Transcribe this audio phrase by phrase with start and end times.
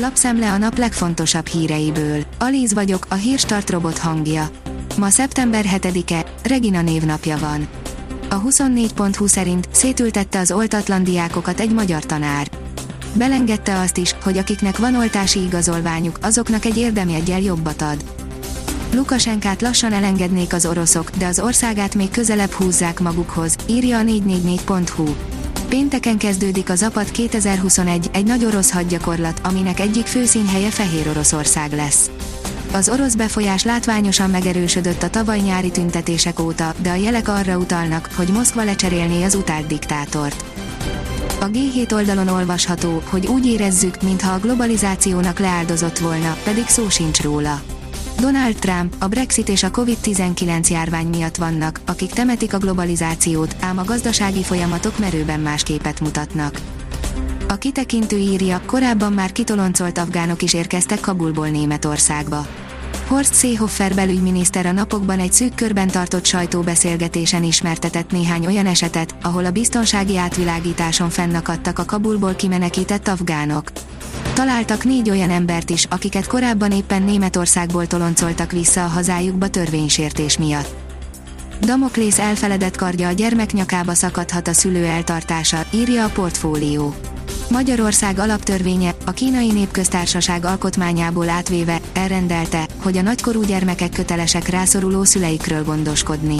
[0.00, 2.24] Lapszemle a nap legfontosabb híreiből.
[2.38, 4.50] Alíz vagyok, a hírstart robot hangja.
[4.98, 7.68] Ma szeptember 7-e, Regina névnapja van.
[8.30, 12.48] A 24.20 szerint szétültette az oltatlan diákokat egy magyar tanár.
[13.14, 18.04] Belengedte azt is, hogy akiknek van oltási igazolványuk, azoknak egy érdemjeggyel jobbat ad.
[18.94, 25.14] Lukasenkát lassan elengednék az oroszok, de az országát még közelebb húzzák magukhoz, írja a 444.hu.
[25.68, 32.10] Pénteken kezdődik a Zapad 2021, egy nagy orosz hadgyakorlat, aminek egyik főszínhelye Fehér Oroszország lesz.
[32.72, 38.08] Az orosz befolyás látványosan megerősödött a tavaly nyári tüntetések óta, de a jelek arra utalnak,
[38.16, 40.44] hogy Moszkva lecserélné az utált diktátort.
[41.40, 47.22] A G7 oldalon olvasható, hogy úgy érezzük, mintha a globalizációnak leáldozott volna, pedig szó sincs
[47.22, 47.62] róla.
[48.20, 53.78] Donald Trump, a Brexit és a COVID-19 járvány miatt vannak, akik temetik a globalizációt, ám
[53.78, 56.60] a gazdasági folyamatok merőben más képet mutatnak.
[57.48, 62.46] A kitekintő írja, korábban már kitoloncolt afgánok is érkeztek Kabulból Németországba.
[63.06, 69.44] Horst Seehofer belügyminiszter a napokban egy szűk körben tartott sajtóbeszélgetésen ismertetett néhány olyan esetet, ahol
[69.44, 73.70] a biztonsági átvilágításon fennakadtak a Kabulból kimenekített afgánok.
[74.38, 80.74] Találtak négy olyan embert is, akiket korábban éppen Németországból toloncoltak vissza a hazájukba törvénysértés miatt.
[81.60, 86.94] Damoklész elfeledett kardja a gyermek nyakába szakadhat a szülő eltartása, írja a portfólió.
[87.50, 95.64] Magyarország alaptörvénye, a kínai népköztársaság alkotmányából átvéve, elrendelte, hogy a nagykorú gyermekek kötelesek rászoruló szüleikről
[95.64, 96.38] gondoskodni.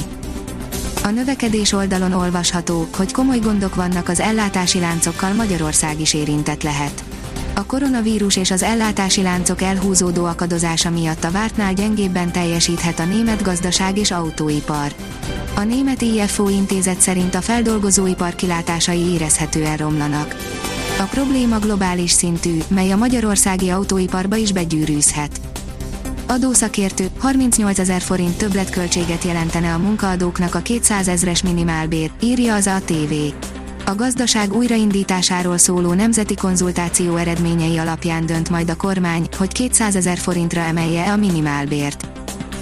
[1.04, 7.04] A növekedés oldalon olvasható, hogy komoly gondok vannak az ellátási láncokkal Magyarország is érintett lehet.
[7.58, 13.42] A koronavírus és az ellátási láncok elhúzódó akadozása miatt a vártnál gyengébben teljesíthet a német
[13.42, 14.92] gazdaság és autóipar.
[15.56, 20.36] A német IFO intézet szerint a feldolgozóipar kilátásai érezhetően romlanak.
[20.98, 25.40] A probléma globális szintű, mely a magyarországi autóiparba is begyűrűzhet.
[26.26, 33.12] Adószakértő, 38 ezer forint többletköltséget jelentene a munkaadóknak a 200 ezres minimálbér, írja az ATV.
[33.88, 40.18] A gazdaság újraindításáról szóló nemzeti konzultáció eredményei alapján dönt majd a kormány, hogy 200 ezer
[40.18, 42.08] forintra emelje a minimálbért.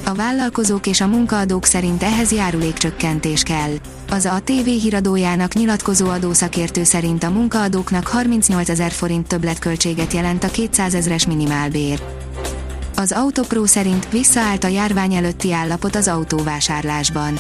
[0.04, 3.70] A vállalkozók és a munkaadók szerint ehhez járulékcsökkentés kell.
[4.10, 10.50] Az a TV híradójának nyilatkozó adószakértő szerint a munkaadóknak 38 ezer forint többletköltséget jelent a
[10.50, 12.02] 200 ezres minimálbér.
[12.96, 17.38] Az Autopro szerint visszaállt a járvány előtti állapot az autóvásárlásban.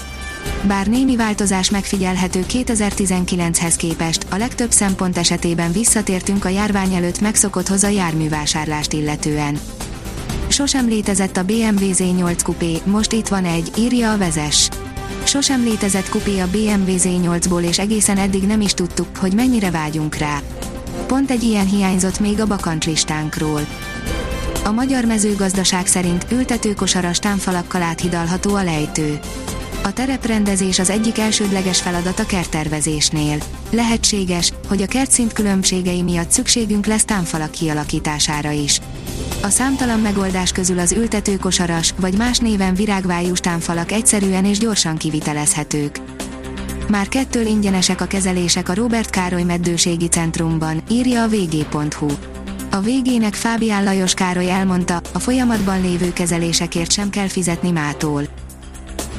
[0.62, 7.84] Bár némi változás megfigyelhető 2019-hez képest, a legtöbb szempont esetében visszatértünk a járvány előtt megszokotthoz
[7.84, 9.58] a járművásárlást illetően.
[10.48, 14.68] Sosem létezett a BMW Z8 kupé, most itt van egy, írja a vezes.
[15.24, 20.14] Sosem létezett kupé a BMW Z8-ból és egészen eddig nem is tudtuk, hogy mennyire vágyunk
[20.14, 20.40] rá.
[21.06, 23.60] Pont egy ilyen hiányzott még a bakancslistánkról.
[24.64, 29.18] A magyar mezőgazdaság szerint ültetőkosaras támfalakkal áthidalható a lejtő.
[29.86, 33.38] A tereprendezés az egyik elsődleges feladat a kerttervezésnél.
[33.70, 38.80] Lehetséges, hogy a kertszint különbségei miatt szükségünk lesz támfalak kialakítására is.
[39.42, 46.00] A számtalan megoldás közül az ültetőkosaras, vagy más néven virágvájús támfalak egyszerűen és gyorsan kivitelezhetők.
[46.88, 52.08] Már kettől ingyenesek a kezelések a Robert Károly Meddőségi Centrumban, írja a vg.hu.
[52.70, 58.45] A végének Fábián Lajos Károly elmondta, a folyamatban lévő kezelésekért sem kell fizetni mától.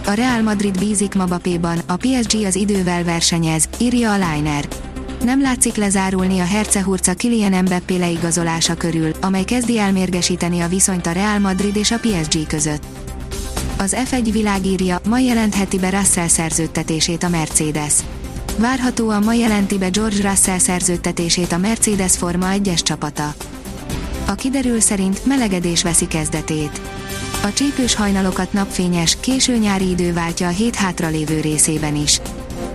[0.08, 4.68] A Real Madrid bízik Mbappéban, a PSG az idővel versenyez, írja a Liner.
[5.24, 11.12] Nem látszik lezárulni a Hercehurca Kylian Mbappé leigazolása körül, amely kezdi elmérgesíteni a viszonyt a
[11.12, 12.84] Real Madrid és a PSG között.
[13.78, 17.94] Az F1 világírja, ma jelentheti be Russell szerződtetését a Mercedes.
[18.58, 23.34] Várhatóan ma jelenti be George Russell szerződtetését a Mercedes Forma 1-es csapata.
[24.28, 26.82] A kiderül szerint melegedés veszi kezdetét.
[27.48, 32.22] A csípős hajnalokat napfényes, késő nyári idő váltja a hét hátralévő részében is.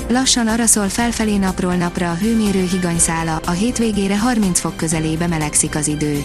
[0.09, 5.87] Lassan araszol felfelé napról napra a hőmérő higanyszála, a hétvégére 30 fok közelébe melegszik az
[5.87, 6.23] idő.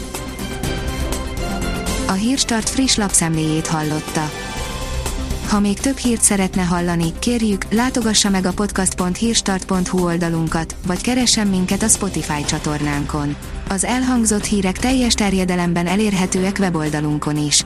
[2.07, 4.31] A Hírstart friss lapszemléjét hallotta.
[5.49, 11.83] Ha még több hírt szeretne hallani, kérjük, látogassa meg a podcast.hírstart.hu oldalunkat, vagy keressen minket
[11.83, 13.35] a Spotify csatornánkon.
[13.69, 17.65] Az elhangzott hírek teljes terjedelemben elérhetőek weboldalunkon is.